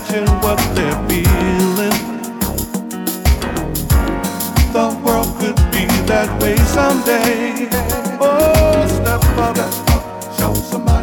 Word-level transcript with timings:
imagine 0.00 0.28
what 0.40 0.58
they're 0.74 1.08
feeling. 1.08 1.98
The 4.72 5.00
world 5.04 5.38
could 5.38 5.56
be 5.72 5.86
that 6.06 6.40
way 6.40 6.56
someday. 6.56 7.68
Oh, 8.20 8.86
step 8.88 9.22
forward, 9.34 10.36
show 10.38 10.54
somebody. 10.54 10.99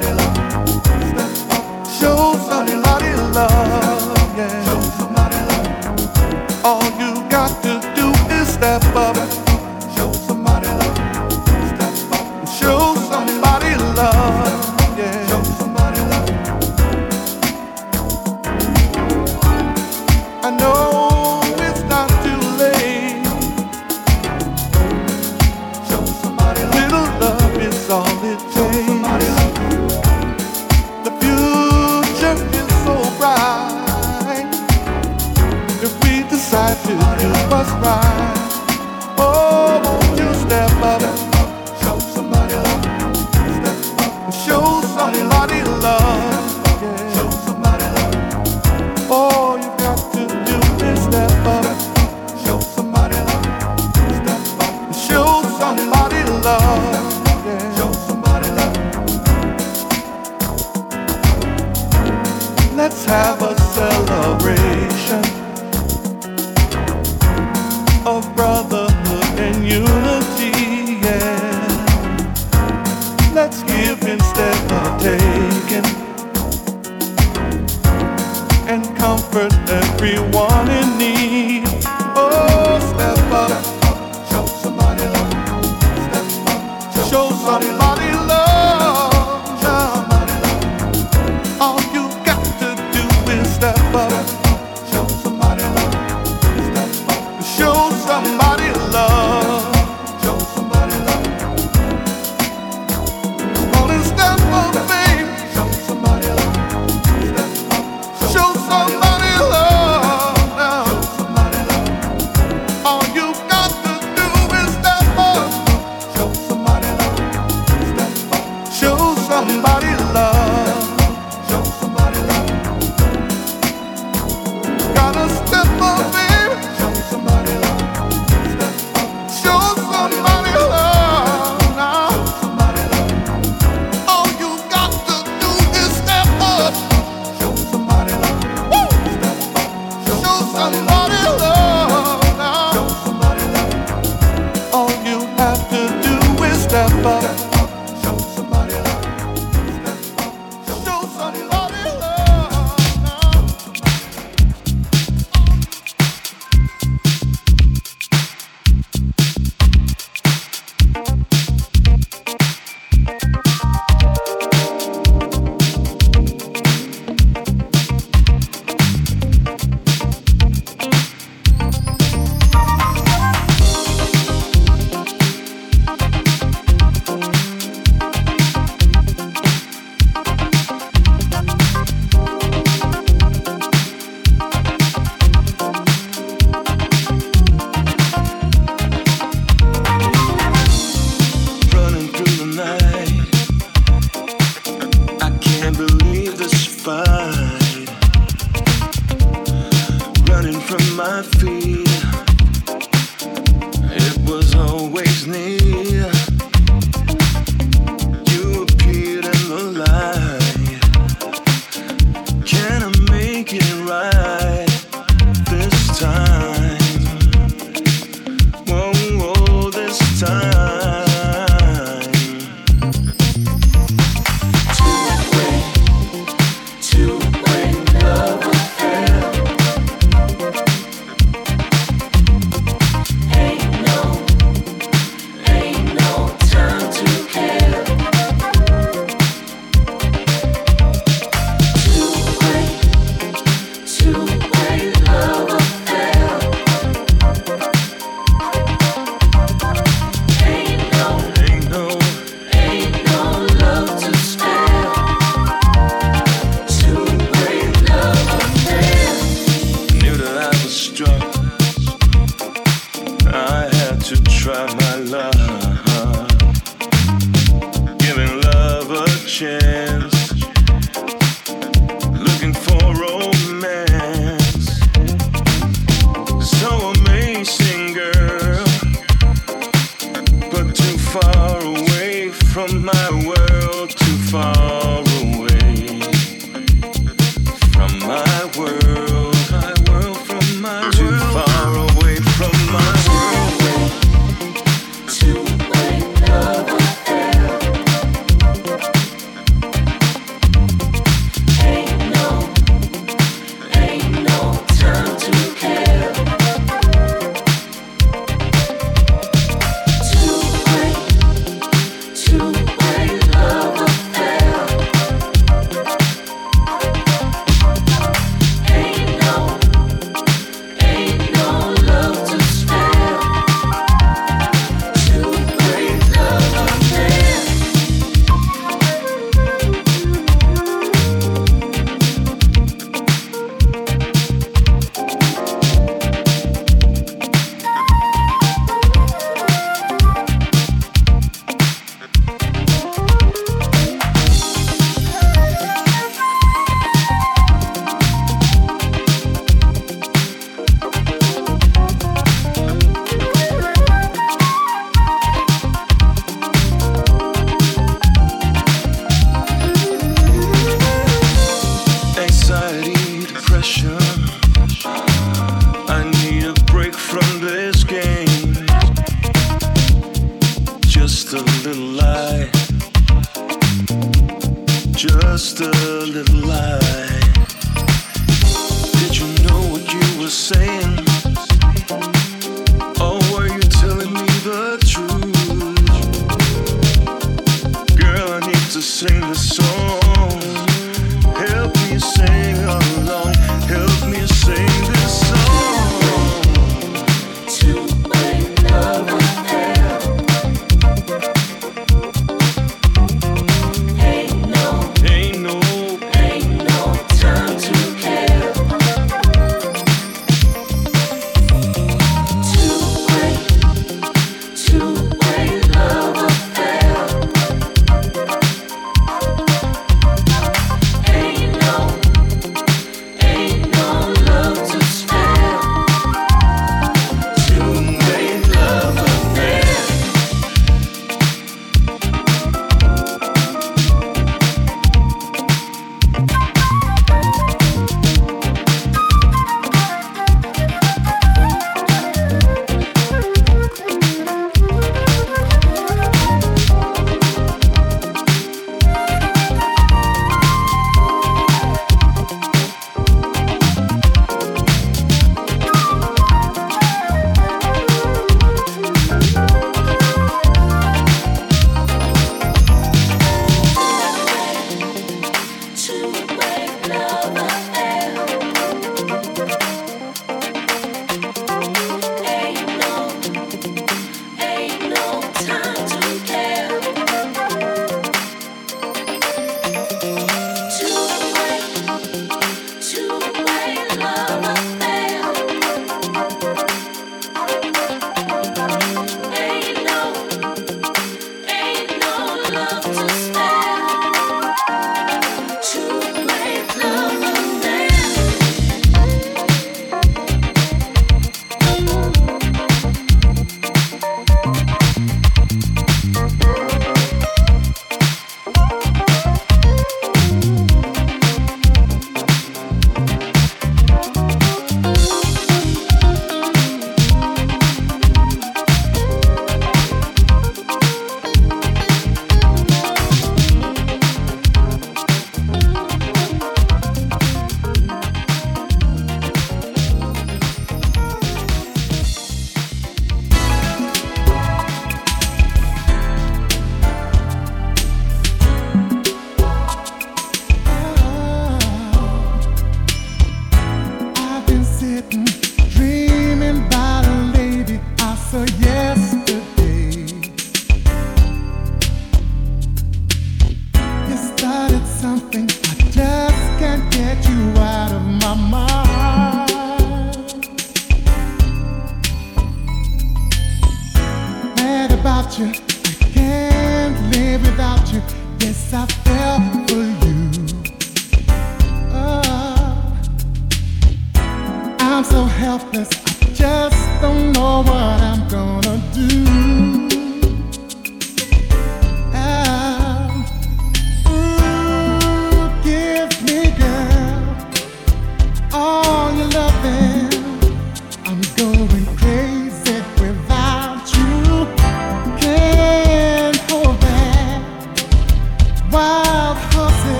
Helpless, 575.37 575.89
I 575.91 576.33
just 576.33 577.01
don't 577.01 577.31
know 577.33 577.61
what 577.61 578.01
I'm 578.01 578.26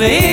vez. 0.00 0.29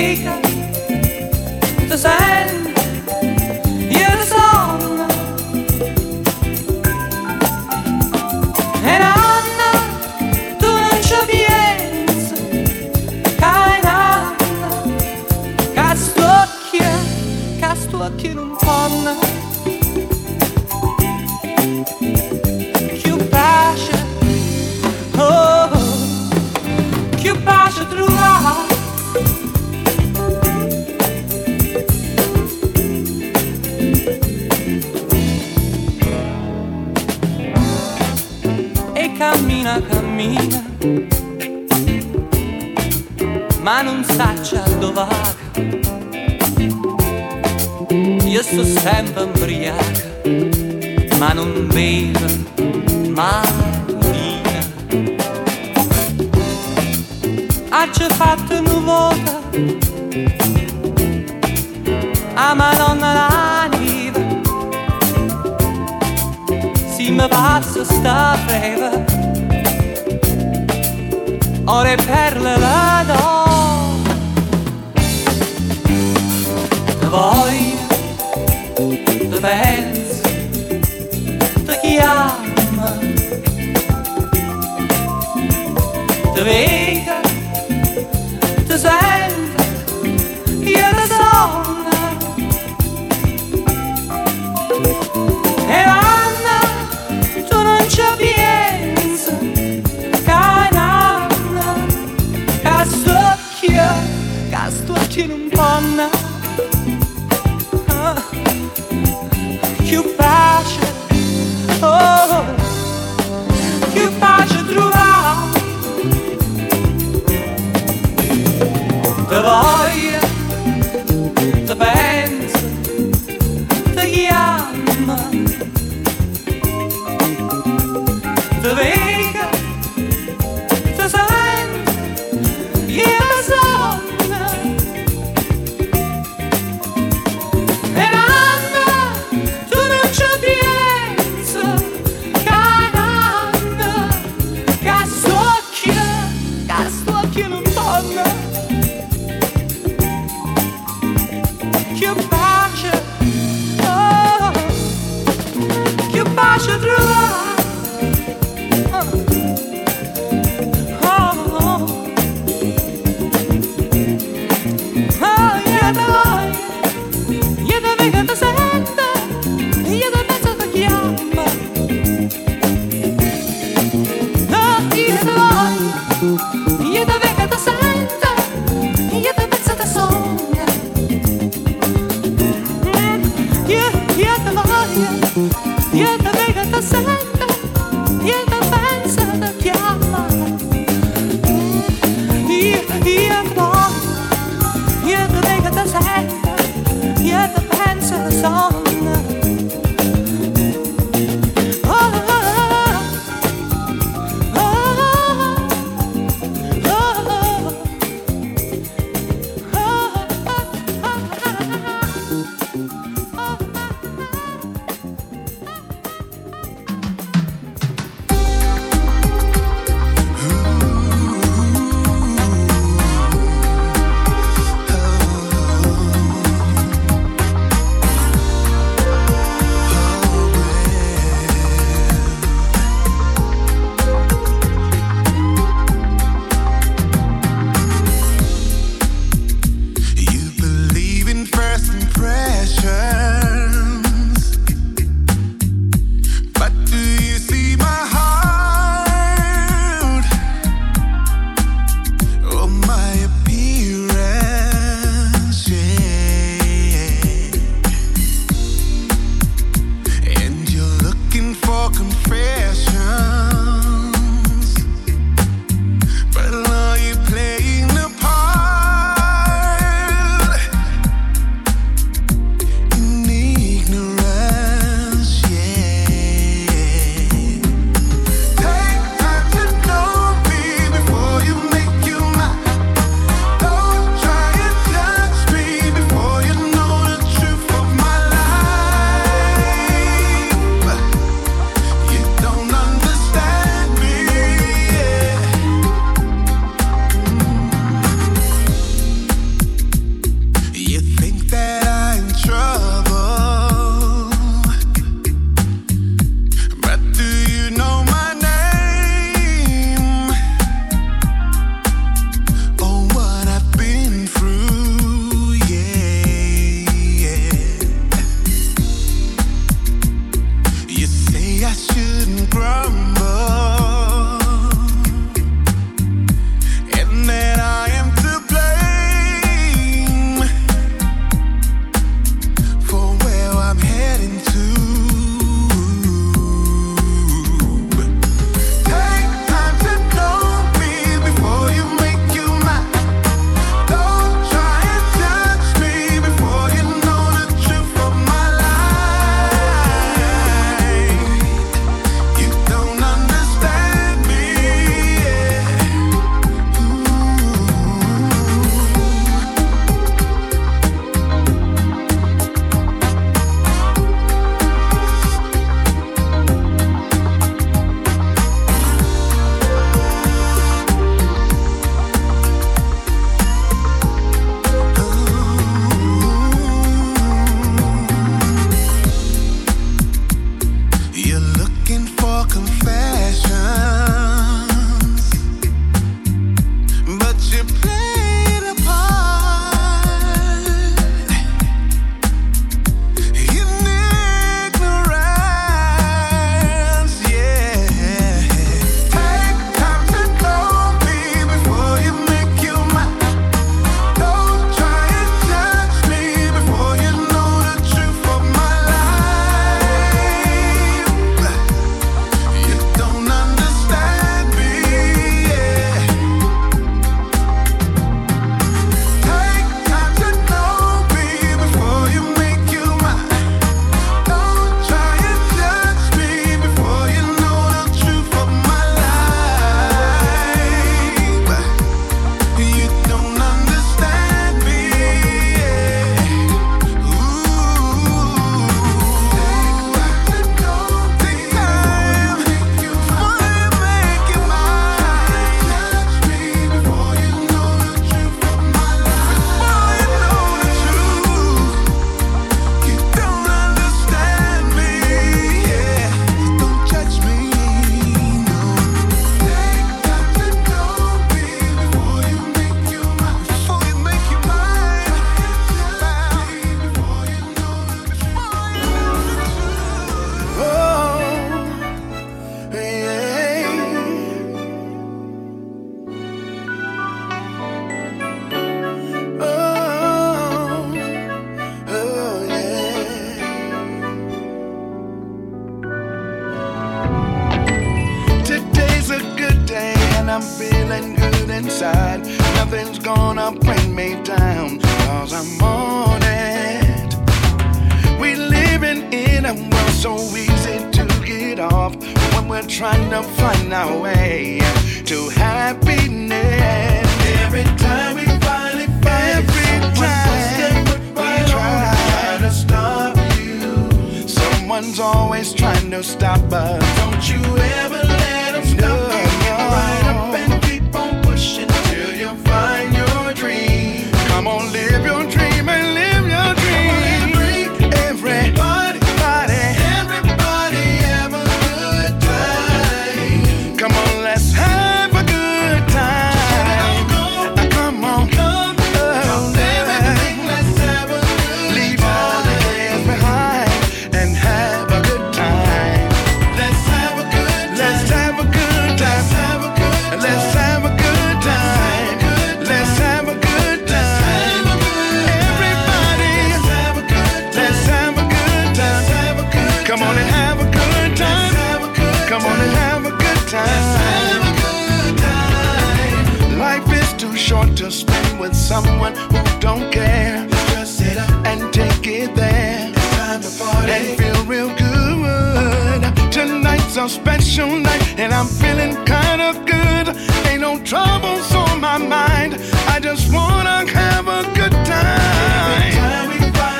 a 577.07 577.09
special 577.09 577.69
night 577.69 578.19
and 578.19 578.33
I'm 578.33 578.47
feeling 578.47 578.93
kind 579.05 579.41
of 579.41 579.65
good. 579.65 580.07
Ain't 580.47 580.61
no 580.61 580.77
troubles 580.83 581.53
on 581.55 581.79
my 581.79 581.97
mind. 581.97 582.55
I 582.93 582.99
just 582.99 583.31
wanna 583.33 583.89
have 583.89 584.27
a 584.27 584.43
good 584.53 584.73
time. 584.85 585.93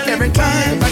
Every 0.08 0.32
time. 0.32 0.87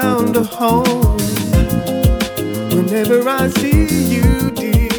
found 0.00 0.36
a 0.36 0.42
home. 0.42 1.16
Whenever 2.76 3.28
I 3.28 3.48
see 3.48 3.86
you, 4.14 4.50
dear, 4.50 4.92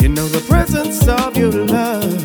you 0.00 0.08
know 0.08 0.28
the 0.36 0.44
presence 0.48 1.06
of 1.06 1.36
your 1.36 1.52
love 1.52 2.23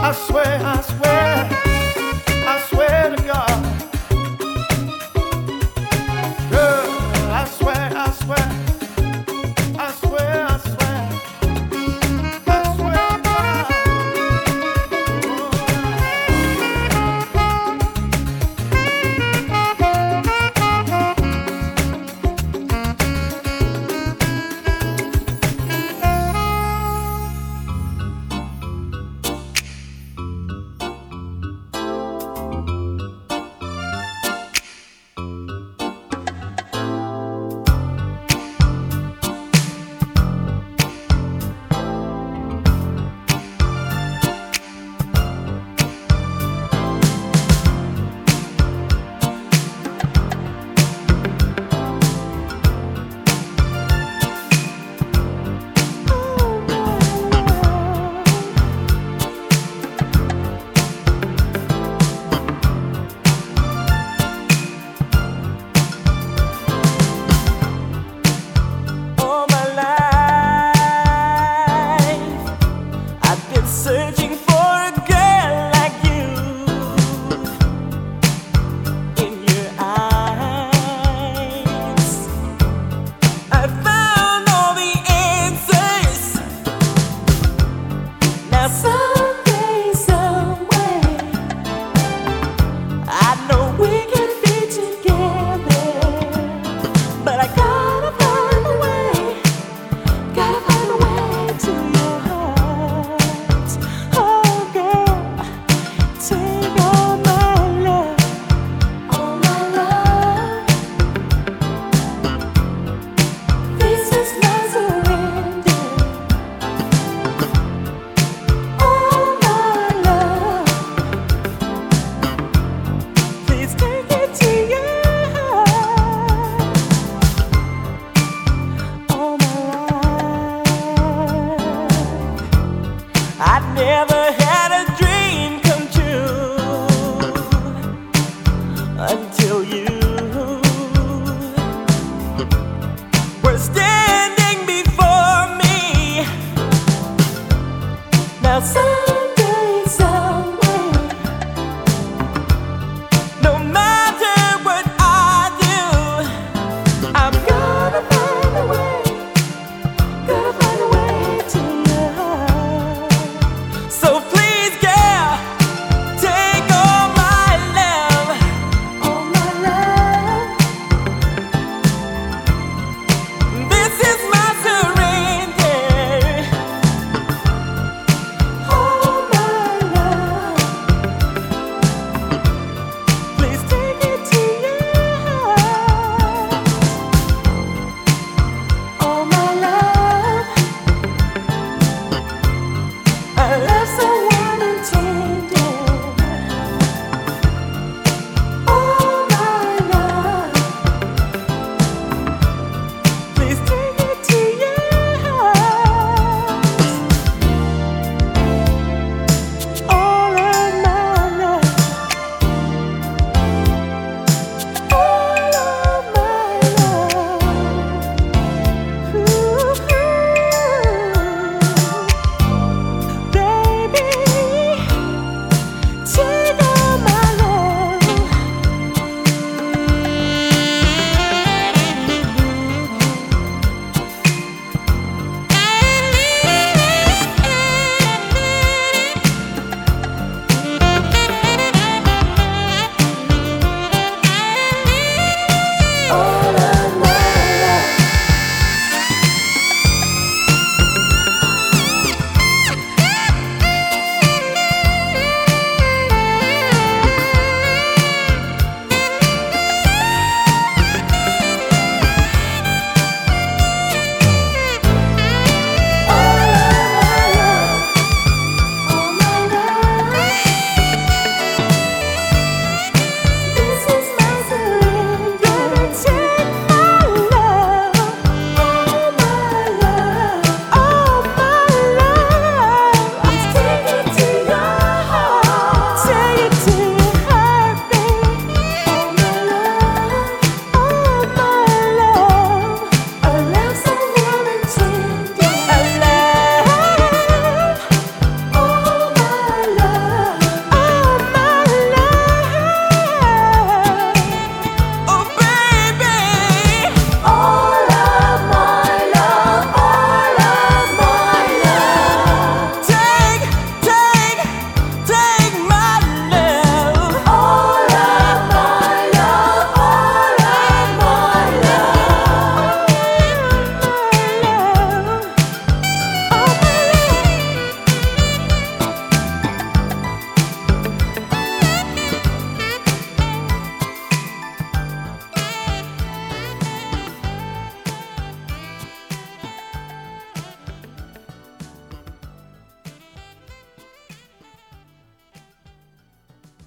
I 0.00 0.12
swear. 0.12 0.60
I 0.64 0.75